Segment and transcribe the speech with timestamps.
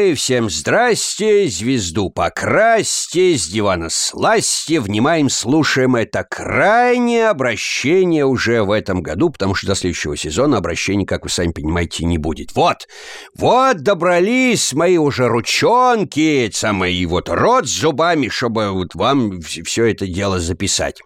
[0.00, 8.70] Ой, всем здрасте, звезду покрасьте, с дивана сласьте, внимаем, слушаем это крайнее обращение уже в
[8.70, 12.54] этом году, потому что до следующего сезона обращений, как вы сами понимаете, не будет.
[12.54, 12.88] Вот,
[13.36, 20.06] вот добрались мои уже ручонки, самый вот рот с зубами, чтобы вот вам все это
[20.06, 21.02] дело записать.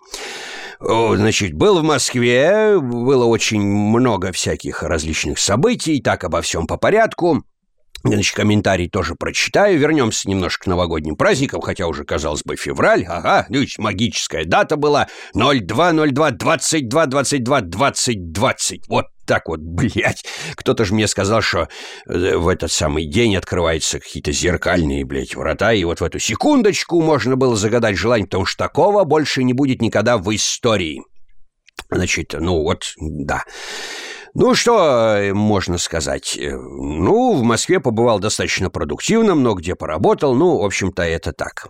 [0.79, 7.45] Значит, был в Москве, было очень много всяких различных событий, так обо всем по порядку.
[8.05, 9.79] Значит, комментарий тоже прочитаю.
[9.79, 13.05] Вернемся немножко к новогодним праздникам, хотя уже, казалось бы, февраль.
[13.09, 18.89] Ага, ну, магическая дата была 0202 22 22 20 20.
[18.89, 20.23] Вот так вот, блядь.
[20.55, 21.69] Кто-то же мне сказал, что
[22.07, 27.01] э, в этот самый день открываются какие-то зеркальные, блядь, врата, и вот в эту секундочку
[27.01, 31.03] можно было загадать желание, потому что такого больше не будет никогда в истории.
[31.91, 33.45] Значит, ну вот, да.
[34.35, 36.37] Ну, что э, можно сказать?
[36.37, 40.35] Э, ну, в Москве побывал достаточно продуктивно, много где поработал.
[40.35, 41.69] Ну, в общем-то, это так.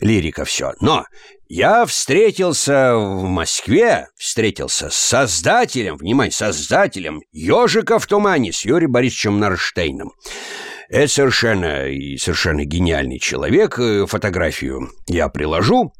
[0.00, 0.72] Лирика все.
[0.80, 1.04] Но
[1.48, 9.38] я встретился в Москве, встретился с создателем, внимание, создателем «Ежика в тумане» с Юрием Борисовичем
[9.38, 10.12] Нарштейном.
[10.88, 11.84] Это совершенно,
[12.16, 13.78] совершенно гениальный человек.
[13.78, 15.92] Э, фотографию я приложу.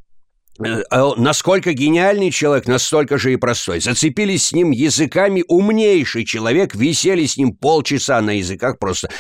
[0.61, 3.81] Э, а насколько гениальный человек, настолько же и простой.
[3.81, 9.11] Зацепились с ним языками умнейший человек, висели с ним полчаса на языках просто.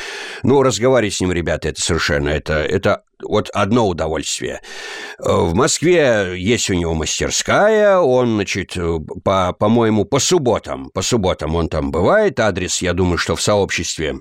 [0.42, 4.60] Ну, разговаривать с ним, ребята, это совершенно, это, это вот одно удовольствие.
[5.18, 8.76] Э, в Москве есть у него мастерская, он, значит,
[9.24, 14.16] по, по-моему, по субботам, по субботам он там бывает, адрес, я думаю, что в сообществе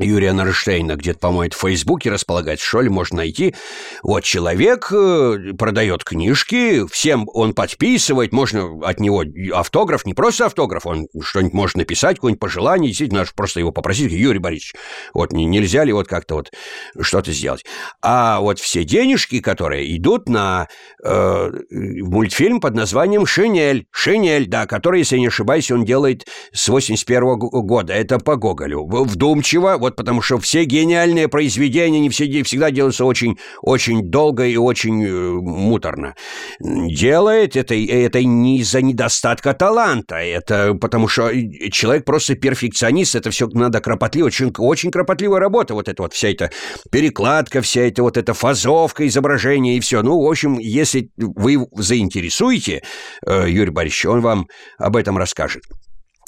[0.00, 3.54] Юрия Нарштейна где-то, по-моему, в Фейсбуке располагать, что ли, можно найти.
[4.02, 10.86] Вот человек э, продает книжки, всем он подписывает, можно от него автограф, не просто автограф,
[10.86, 14.74] он что-нибудь может написать, какое-нибудь пожелание, действительно, надо просто его попросить, Юрий Борисович,
[15.14, 16.52] вот нельзя ли вот как-то вот
[17.00, 17.64] что-то сделать.
[18.02, 20.68] А вот все денежки, которые идут на
[21.04, 26.68] э, мультфильм под названием «Шинель», «Шинель», да, который, если я не ошибаюсь, он делает с
[26.68, 32.42] 81 -го года, это по Гоголю, вдумчиво, вот потому что все гениальные произведения, не все,
[32.42, 36.14] всегда делаются очень, очень долго и очень э, муторно.
[36.60, 41.30] Делает это, это не из-за недостатка таланта, это потому что
[41.70, 46.28] человек просто перфекционист, это все надо кропотливо, очень, очень кропотливая работа, вот эта вот вся
[46.28, 46.50] эта
[46.90, 50.02] перекладка, вся эта вот эта фазовка изображения и все.
[50.02, 52.82] Ну, в общем, если вы заинтересуете
[53.26, 54.48] э, Юрий Борисович, он вам
[54.78, 55.62] об этом расскажет.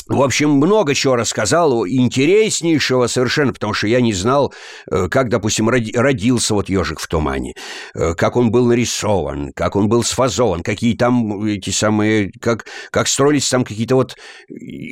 [0.09, 4.53] В общем, много чего рассказал, интереснейшего совершенно, потому что я не знал,
[4.91, 7.55] э, как, допустим, родился вот ежик в тумане,
[7.95, 13.09] э, как он был нарисован, как он был сфазован, какие там эти самые, как, как
[13.09, 14.17] строились там какие-то вот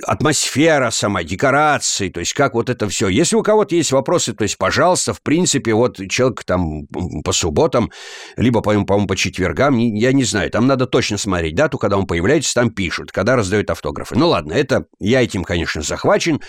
[0.06, 3.08] атмосфера сама, декорации, то есть как вот это все.
[3.08, 6.86] Если у кого-то есть вопросы, то есть, пожалуйста, в принципе, вот человек там
[7.24, 7.90] по субботам,
[8.36, 12.06] либо, по-моему, по, по четвергам, я не знаю, там надо точно смотреть дату, когда он
[12.06, 14.16] появляется, там пишут, когда раздают автографы.
[14.16, 16.40] Ну ладно, это я этим, конечно, захвачен,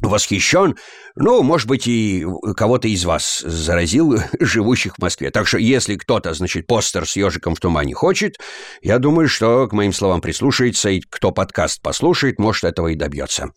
[0.00, 0.76] восхищен.
[1.16, 2.24] Ну, может быть, и
[2.56, 5.30] кого-то из вас заразил, живущих в Москве.
[5.30, 8.36] Так что, если кто-то, значит, постер с ежиком в тумане хочет,
[8.82, 13.50] я думаю, что к моим словам прислушается, и кто подкаст послушает, может, этого и добьется.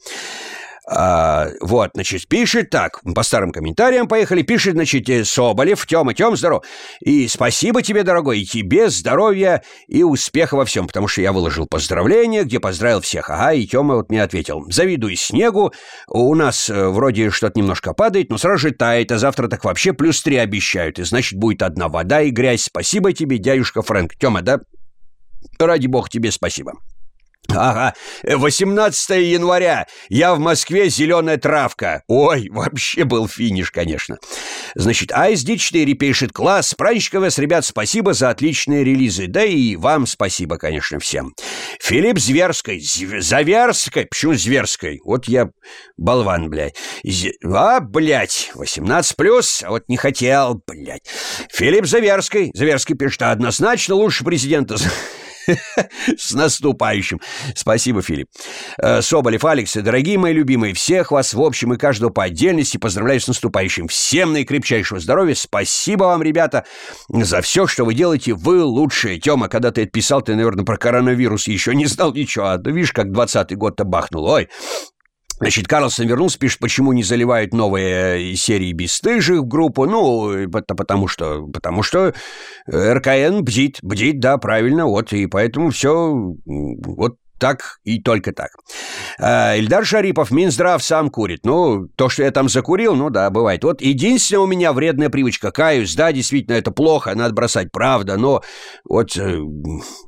[0.94, 6.36] А, вот, значит, пишет так, по старым комментариям поехали, пишет, значит, э, Соболев, Тёма, Тём,
[6.36, 6.66] здоров.
[7.00, 11.66] И спасибо тебе, дорогой, и тебе здоровья и успеха во всем, потому что я выложил
[11.66, 13.30] поздравления, где поздравил всех.
[13.30, 15.72] Ага, и Тёма вот мне ответил, завидуй снегу,
[16.10, 19.94] у нас э, вроде что-то немножко падает, но сразу же тает, а завтра так вообще
[19.94, 22.64] плюс три обещают, и значит будет одна вода и грязь.
[22.64, 24.18] Спасибо тебе, дядюшка Фрэнк.
[24.18, 24.60] Тёма, да?
[25.58, 26.74] Ради бога тебе спасибо.
[27.50, 27.94] Ага,
[28.24, 29.88] 18 января.
[30.10, 32.04] Я в Москве, зеленая травка.
[32.08, 34.18] Ой, вообще был финиш, конечно.
[34.76, 39.28] Значит, ASD4 пишет, класс, праздничка вас, ребят, спасибо за отличные релизы.
[39.28, 41.34] Да и вам спасибо, конечно, всем.
[41.82, 45.02] Филипп Зверской, Заверской, почему Зверской?
[45.04, 45.50] Вот я
[45.98, 46.76] болван, блядь.
[47.04, 47.32] З...
[47.44, 51.04] А, блядь, 18 плюс, а вот не хотел, блядь.
[51.52, 54.78] Филипп Заверской, Заверский пишет, однозначно лучше президента.
[56.18, 57.20] С наступающим.
[57.56, 58.28] Спасибо, Филипп.
[58.78, 63.20] Э, Соболев, Алекс, дорогие мои любимые, всех вас в общем и каждого по отдельности поздравляю
[63.20, 63.88] с наступающим.
[63.88, 65.36] Всем наикрепчайшего здоровья.
[65.36, 66.66] Спасибо вам, ребята,
[67.10, 68.34] за все, что вы делаете.
[68.34, 69.20] Вы лучшие.
[69.20, 72.46] Тёма, когда ты это писал, ты, наверное, про коронавирус еще не знал ничего.
[72.46, 74.26] А видишь, как 20-й год-то бахнул.
[74.26, 74.50] Ой,
[75.42, 79.86] Значит, Карлсон вернулся, пишет, почему не заливают новые серии бесстыжих в группу.
[79.86, 82.14] Ну, потому что, потому что
[82.72, 86.14] РКН бдит, бдит, да, правильно, вот, и поэтому все,
[86.46, 88.52] вот так и только так.
[89.20, 91.40] А, Ильдар Шарипов, Минздрав сам курит.
[91.44, 93.64] Ну, то, что я там закурил, ну да, бывает.
[93.64, 95.52] Вот единственная у меня вредная привычка.
[95.52, 98.44] Каюсь, да, действительно, это плохо, надо бросать, правда, но
[98.88, 99.40] вот, э,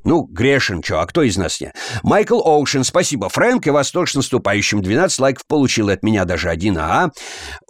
[0.04, 1.74] ну, грешен, что, а кто из нас не?
[2.04, 3.30] Майкл Оушен, спасибо.
[3.30, 4.84] Фрэнк, и вас тоже с наступающим.
[4.84, 7.12] 12 лайков получил от меня даже один, ага.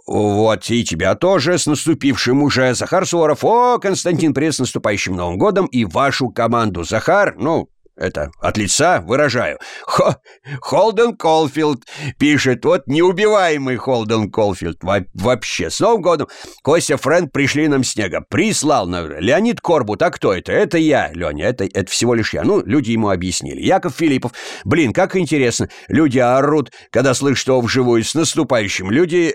[0.06, 2.74] Вот, и тебя тоже с наступившим уже.
[2.74, 3.42] Захар Суворов.
[3.44, 6.84] О, Константин, привет с наступающим Новым годом и вашу команду.
[6.84, 9.58] Захар, ну, это от лица выражаю.
[9.82, 10.16] Хо,
[10.60, 11.84] Холден Колфилд
[12.18, 14.82] пишет, вот неубиваемый Холден Колфилд.
[14.82, 16.28] Во вообще, с Новым годом
[16.62, 18.20] Костя Фрэнк пришли нам снега.
[18.28, 20.02] Прислал на Леонид Корбут.
[20.02, 20.52] А кто это?
[20.52, 22.42] Это я, Леня, это, это всего лишь я.
[22.42, 23.60] Ну, люди ему объяснили.
[23.60, 24.32] Яков Филиппов.
[24.64, 25.68] Блин, как интересно.
[25.88, 28.04] Люди орут, когда слышат его вживую.
[28.04, 28.90] С наступающим.
[28.90, 29.34] Люди,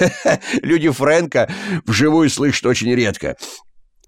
[0.62, 1.48] люди Фрэнка
[1.86, 3.36] вживую слышат очень редко.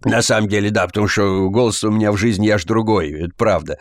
[0.04, 3.78] На самом деле, да, потому что голос у меня в жизни аж другой, это правда.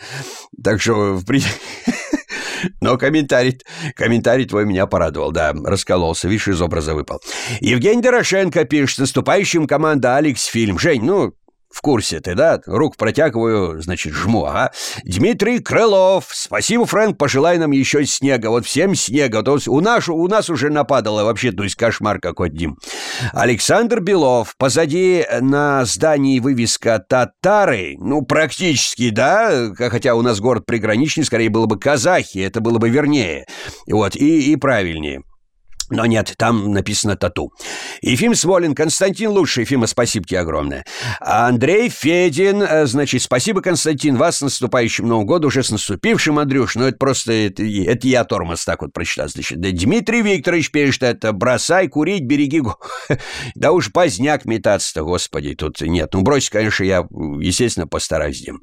[0.63, 1.25] Так что, в.
[2.81, 3.59] Но комментарий,
[3.95, 7.19] комментарий твой меня порадовал, да, раскололся, видишь, из образа выпал.
[7.59, 10.77] Евгений Дорошенко пишет, с наступающим команда Алекс фильм.
[10.77, 11.33] Жень, ну,
[11.71, 12.59] в курсе ты, да?
[12.65, 14.71] Рук протягиваю, значит, жму, ага.
[15.03, 16.27] Дмитрий Крылов.
[16.31, 18.49] Спасибо, Фрэнк, пожелай нам еще снега.
[18.49, 19.41] Вот всем снега.
[19.43, 22.77] То есть у нас, у нас уже нападало вообще, то есть кошмар какой-то, Дим.
[23.33, 24.55] Александр Белов.
[24.57, 27.95] Позади на здании вывеска «Татары».
[27.97, 29.71] Ну, практически, да?
[29.75, 32.39] Хотя у нас город приграничный, скорее было бы казахи.
[32.39, 33.45] Это было бы вернее.
[33.87, 35.23] Вот, и, и правильнее.
[35.91, 37.53] Но нет, там написано «Тату».
[38.01, 40.85] Ефим Смолин, Константин лучший, Ефима, спасибо тебе огромное.
[41.19, 46.75] Андрей Федин, э, значит, спасибо, Константин, вас с наступающим Новым годом, уже с наступившим, Андрюш,
[46.75, 49.59] ну это просто, это, это я тормоз так вот прочитал, значит.
[49.59, 52.61] Да, Дмитрий Викторович пишет это, бросай курить, береги...
[53.55, 56.13] Да уж поздняк метаться-то, господи, тут нет.
[56.13, 57.05] Ну, брось, конечно, я,
[57.39, 58.61] естественно, постараюсь, Дим.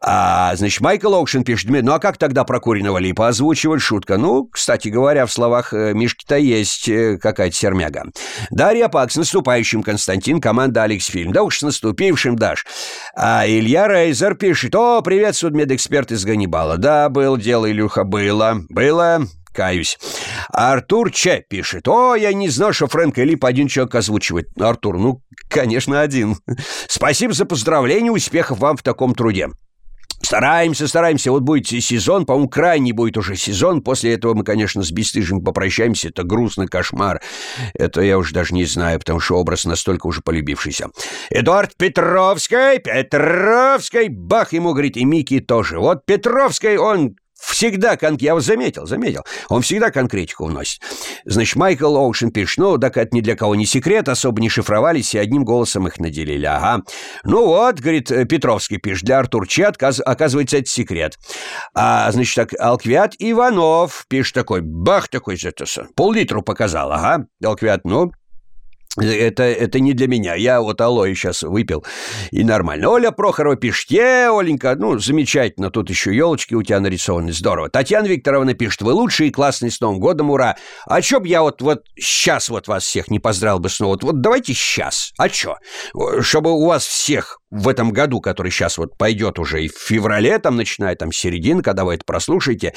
[0.00, 3.80] А, значит, Майкл Оушен пишет, ну а как тогда про куриного липа озвучивать?
[3.80, 4.18] Шутка.
[4.18, 8.04] Ну, кстати говоря, в словах э, Мишки-то есть э, какая-то сермяга.
[8.50, 11.32] Дарья Пак, с наступающим, Константин, команда Алекс Фильм.
[11.32, 12.66] Да уж с наступившим, Даш.
[13.16, 16.76] А Илья Рейзер пишет, о, привет, судмедэксперт из Ганнибала.
[16.76, 18.60] Да, был дело, Илюха, было.
[18.68, 19.98] Было, каюсь.
[20.50, 21.88] Артур Че пишет.
[21.88, 24.48] О, я не знал, что Фрэнк Лип один человек озвучивает.
[24.60, 26.36] Артур, ну, конечно, один.
[26.88, 29.48] Спасибо за поздравление, успехов вам в таком труде.
[30.24, 31.30] Стараемся, стараемся.
[31.30, 33.82] Вот будет сезон, по-моему, крайний будет уже сезон.
[33.82, 36.08] После этого мы, конечно, с Бестыжим попрощаемся.
[36.08, 37.20] Это грустный кошмар.
[37.74, 40.88] Это я уже даже не знаю, потому что образ настолько уже полюбившийся.
[41.30, 45.78] Эдуард Петровский, Петровский, бах ему, говорит, и Микки тоже.
[45.78, 47.16] Вот Петровский, он
[47.54, 48.16] Всегда, кон...
[48.20, 50.82] я вот заметил, заметил, он всегда конкретику вносит.
[51.24, 55.14] Значит, Майкл Оушен пишет, ну, так это ни для кого не секрет, особо не шифровались
[55.14, 56.82] и одним голосом их наделили, ага.
[57.22, 60.00] Ну вот, говорит, Петровский пишет, для Артурча, отказ...
[60.04, 61.16] оказывается, это секрет.
[61.74, 65.38] А, значит, так, Алквиат Иванов пишет такой, бах такой,
[65.94, 67.26] пол-литру показал, ага.
[67.40, 68.10] Алквиат, ну,
[68.96, 70.34] это, это не для меня.
[70.34, 71.84] Я вот алоэ сейчас выпил,
[72.30, 72.88] и нормально.
[72.90, 77.68] Оля Прохорова пишет, е, Оленька, ну, замечательно, тут еще елочки у тебя нарисованы, здорово.
[77.68, 80.56] Татьяна Викторовна пишет, вы лучшие, классные, с Новым годом, ура.
[80.86, 83.92] А чё б я вот, вот сейчас вот вас всех не поздравил бы снова?
[83.92, 85.12] Вот, вот давайте сейчас.
[85.18, 85.56] А чё?
[86.20, 90.38] Чтобы у вас всех в этом году, который сейчас вот пойдет уже и в феврале,
[90.38, 92.74] там, начиная там середина, когда вы это прослушаете,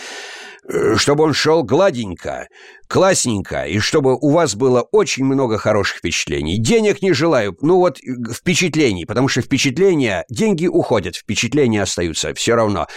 [0.98, 2.48] чтобы он шел гладенько,
[2.88, 6.58] классненько, и чтобы у вас было очень много хороших впечатлений.
[6.58, 12.56] Денег не желаю, ну вот э, впечатлений, потому что впечатления, деньги уходят, впечатления остаются все
[12.56, 12.88] равно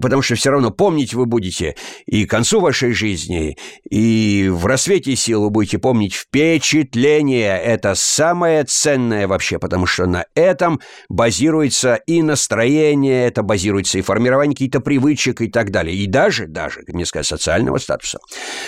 [0.00, 3.56] потому что все равно помнить вы будете и к концу вашей жизни,
[3.88, 7.58] и в рассвете сил вы будете помнить впечатление.
[7.60, 14.54] Это самое ценное вообще, потому что на этом базируется и настроение, это базируется и формирование
[14.54, 15.96] каких-то привычек и так далее.
[15.96, 18.18] И даже, даже, как мне сказать, социального статуса.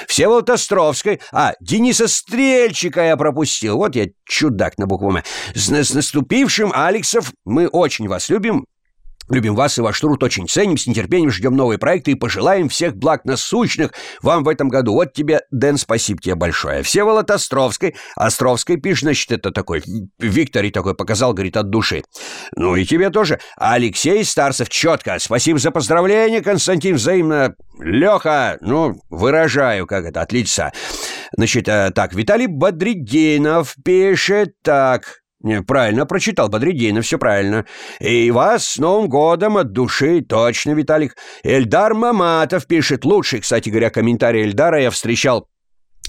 [0.06, 3.76] Всеволод Островской, а, Дениса Стрельчика я пропустил.
[3.76, 5.22] Вот я чудак на букву М.
[5.54, 8.64] С, с наступившим, Алексов, мы очень вас любим,
[9.30, 12.96] Любим вас и ваш труд очень ценим, с нетерпением ждем новые проекты и пожелаем всех
[12.96, 14.92] благ насущных вам в этом году.
[14.92, 16.82] Вот тебе, Дэн, спасибо тебе большое.
[16.82, 17.94] Всеволод Островской.
[18.16, 19.82] Островской пишет, значит, это такой,
[20.18, 22.02] Викторий такой показал, говорит, от души.
[22.54, 23.40] Ну и тебе тоже.
[23.56, 25.18] Алексей Старцев, четко.
[25.18, 27.54] Спасибо за поздравление, Константин, взаимно.
[27.80, 30.72] Леха, ну, выражаю, как это, от лица.
[31.36, 35.23] Значит, э, так, Виталий Бодридинов пишет так.
[35.44, 37.66] Не, правильно прочитал, Бодридинов, все правильно.
[38.00, 41.16] И вас с Новым годом от души, точно, Виталик.
[41.42, 45.46] Эльдар Маматов пишет, лучший, кстати говоря, комментарий Эльдара я встречал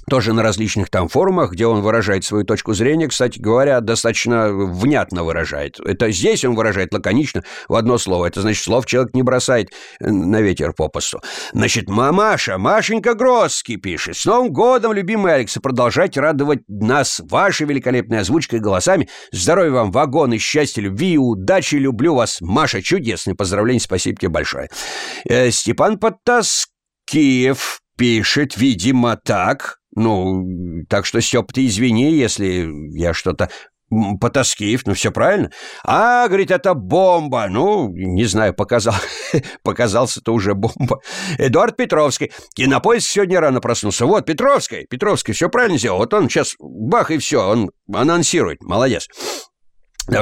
[0.09, 5.23] тоже на различных там форумах, где он выражает свою точку зрения, кстати говоря, достаточно внятно
[5.23, 5.79] выражает.
[5.79, 8.27] Это здесь он выражает лаконично в одно слово.
[8.27, 9.69] Это значит, слов человек не бросает
[9.99, 11.21] на ветер попусту.
[11.53, 14.17] Значит, мамаша, Машенька Гросский пишет.
[14.17, 19.09] С Новым годом, любимый Алекс, и продолжайте радовать нас вашей великолепной озвучкой и голосами.
[19.31, 21.75] Здоровья вам, вагоны, счастья, любви и удачи.
[21.75, 22.81] Люблю вас, Маша.
[22.81, 24.69] Чудесный поздравление, спасибо тебе большое.
[25.27, 29.79] Э, Степан Потаскиев пишет, видимо, так.
[29.95, 30.45] Ну,
[30.89, 33.49] так что, Степ, ты извини, если я что-то
[34.19, 35.51] Потаскив, ну все правильно.
[35.83, 37.47] А, говорит, это бомба.
[37.49, 38.95] Ну, не знаю, показал,
[39.63, 41.01] показался-то уже бомба.
[41.37, 42.31] Эдуард Петровский.
[42.55, 44.07] Кинопоиск сегодня рано проснулся.
[44.07, 45.99] Вот, Петровский, Петровский, все правильно сделал.
[45.99, 48.63] Вот он сейчас бах и все, он анонсирует.
[48.63, 49.07] Молодец.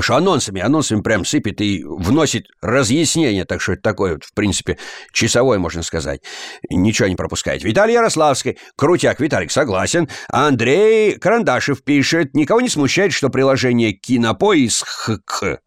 [0.01, 4.77] Что анонсами, анонсами прям сыпет и вносит разъяснение, так что это такое в принципе,
[5.11, 6.21] часовой, можно сказать.
[6.69, 7.63] Ничего не пропускает.
[7.63, 8.57] Виталий Ярославский.
[8.75, 10.09] Крутяк, Виталик, согласен.
[10.29, 12.33] Андрей Карандашев пишет.
[12.33, 15.09] Никого не смущает, что приложение Кинопоиск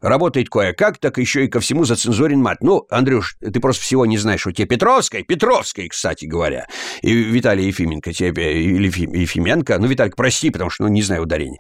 [0.00, 2.58] работает кое-как, так еще и ко всему зацензурен мат.
[2.60, 6.66] Ну, Андрюш, ты просто всего не знаешь, у тебя Петровской, Петровской, кстати говоря,
[7.02, 11.58] и Виталий Ефименко тебе, или Ефименко, ну, Виталик, прости, потому что, ну, не знаю ударения,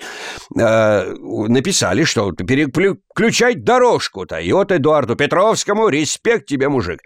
[0.58, 1.14] э,
[1.48, 4.38] написали, что переключать дорожку-то.
[4.38, 7.00] И вот Эдуарду Петровскому респект тебе, мужик.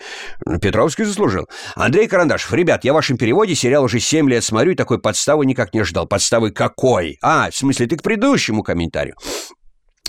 [0.60, 1.48] Петровский заслужил.
[1.74, 5.46] Андрей Карандашев, ребят, я в вашем переводе сериал уже 7 лет смотрю и такой подставы
[5.46, 6.06] никак не ждал.
[6.06, 7.18] Подставы какой?
[7.22, 9.16] А, в смысле, ты к предыдущему комментарию.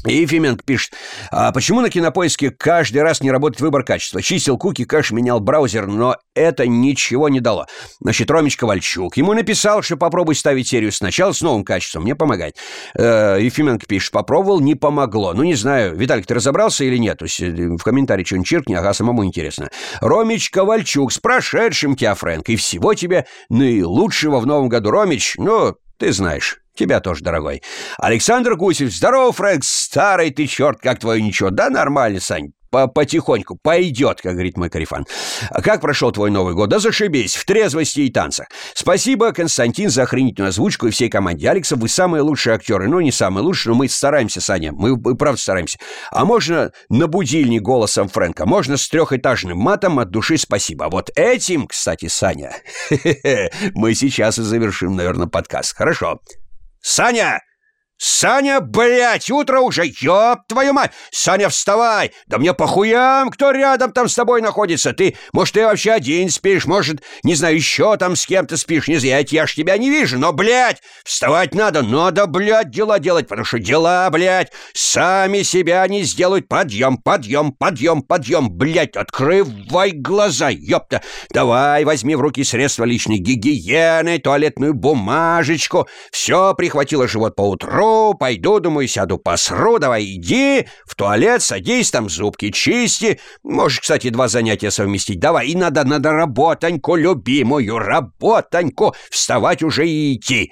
[0.05, 0.93] Ефименко пишет,
[1.29, 4.21] а почему на кинопоиске каждый раз не работает выбор качества?
[4.21, 7.67] Чистил куки, кэш, менял браузер, но это ничего не дало.
[7.99, 12.55] Значит, Ромич Ковальчук ему написал, что попробуй ставить серию сначала с новым качеством, мне помогает.
[12.97, 15.33] Э, Ефименко пишет, попробовал, не помогло.
[15.33, 17.19] Ну, не знаю, Виталик, ты разобрался или нет?
[17.19, 19.69] То есть э, в комментарии что-нибудь чиркни, ага, самому интересно.
[19.99, 25.75] Ромич Ковальчук, с прошедшим тебя, Фрэнк, и всего тебе наилучшего в новом году, Ромич, ну,
[25.97, 26.60] ты знаешь.
[26.75, 27.61] Тебя тоже, дорогой.
[27.97, 28.93] Александр Гусев.
[28.93, 29.63] Здорово, Фрэнк.
[29.63, 31.49] Старый ты черт, как твое ничего.
[31.49, 32.51] Да нормально, Сань.
[32.69, 33.59] По Потихоньку.
[33.61, 35.05] Пойдет, как говорит мой карифан.
[35.49, 36.69] А как прошел твой Новый год?
[36.69, 37.35] Да зашибись.
[37.35, 38.47] В трезвости и танцах.
[38.73, 41.49] Спасибо, Константин, за охренительную озвучку и всей команде.
[41.49, 42.87] Алекса, вы самые лучшие актеры.
[42.87, 44.71] Ну, не самые лучшие, но мы стараемся, Саня.
[44.71, 45.79] Мы, мы правда стараемся.
[46.11, 48.45] А можно на будильник голосом Фрэнка?
[48.45, 50.87] Можно с трехэтажным матом от души спасибо.
[50.89, 52.55] Вот этим, кстати, Саня,
[53.75, 55.75] мы сейчас и завершим, наверное, подкаст.
[55.75, 56.21] Хорошо.
[56.81, 57.41] Саня!
[58.03, 60.91] «Саня, блядь, утро уже, ёб твою мать!
[61.11, 62.11] Саня, вставай!
[62.25, 64.91] Да мне похуям, кто рядом там с тобой находится!
[64.91, 68.97] Ты, может, ты вообще один спишь, может, не знаю, еще там с кем-то спишь, не
[68.97, 73.45] знаю, я ж тебя не вижу, но, блядь, вставать надо, надо, блядь, дела делать, потому
[73.45, 76.47] что дела, блядь, сами себя не сделают.
[76.47, 81.03] Подъем, подъем, подъем, подъем, блядь, открывай глаза, ёпта!
[81.29, 87.43] Давай, возьми в руки средства личной гигиены, туалетную бумажечку, все прихватило живот по
[88.19, 93.19] пойду, думаю, сяду посру, давай иди, в туалет садись, там зубки чисти.
[93.43, 95.19] Можешь, кстати, два занятия совместить.
[95.19, 100.51] Давай, и надо, надо работаньку, любимую, работаньку, вставать уже и идти.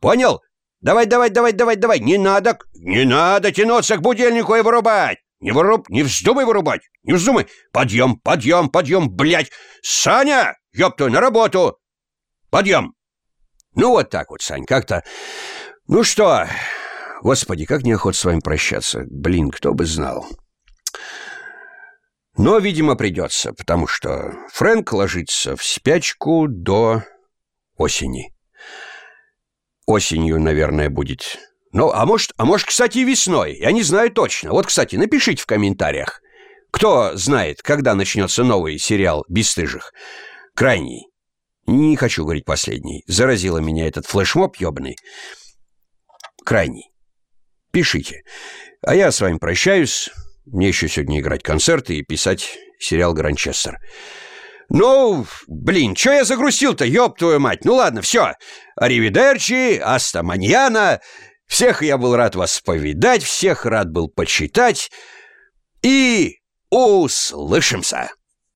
[0.00, 0.40] Понял?
[0.80, 5.18] Давай, давай, давай, давай, давай, не надо, не надо тянуться к будильнику и вырубать.
[5.40, 7.46] Не выруб, не вздумай вырубать, не вздумай.
[7.72, 9.50] Подъем, подъем, подъем, блядь.
[9.82, 11.78] Саня, ёпту, на работу.
[12.50, 12.94] Подъем.
[13.74, 15.04] Ну вот так вот, Сань, как-то...
[15.88, 16.48] Ну что,
[17.22, 19.04] господи, как неохота с вами прощаться.
[19.08, 20.26] Блин, кто бы знал.
[22.36, 27.04] Но, видимо, придется, потому что Фрэнк ложится в спячку до
[27.76, 28.34] осени.
[29.86, 31.38] Осенью, наверное, будет.
[31.70, 33.56] Ну, а может, а может, кстати, весной.
[33.56, 34.50] Я не знаю точно.
[34.50, 36.20] Вот, кстати, напишите в комментариях.
[36.72, 39.92] Кто знает, когда начнется новый сериал «Бесстыжих»?
[40.56, 41.06] Крайний.
[41.66, 43.04] Не хочу говорить последний.
[43.06, 44.96] Заразило меня этот флешмоб ёбаный
[46.46, 46.92] крайний.
[47.72, 48.22] Пишите.
[48.80, 50.08] А я с вами прощаюсь.
[50.46, 53.78] Мне еще сегодня играть концерты и писать сериал «Гранчестер».
[54.68, 57.64] Ну, блин, что я загрустил-то, ёб твою мать.
[57.64, 58.32] Ну ладно, все.
[58.76, 61.00] Аривидерчи, аста маньяна.
[61.46, 64.90] Всех я был рад вас повидать, всех рад был почитать.
[65.82, 66.38] И
[66.70, 68.10] услышимся.